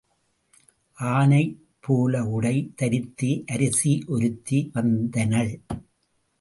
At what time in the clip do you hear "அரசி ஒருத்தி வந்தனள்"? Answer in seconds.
3.53-5.53